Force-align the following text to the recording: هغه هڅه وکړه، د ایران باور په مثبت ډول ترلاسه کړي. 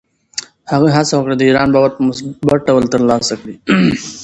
هغه 0.71 0.87
هڅه 0.95 1.13
وکړه، 1.15 1.35
د 1.37 1.41
ایران 1.49 1.69
باور 1.75 1.91
په 1.95 2.01
مثبت 2.07 2.59
ډول 2.67 2.83
ترلاسه 2.93 3.33
کړي. 3.41 3.55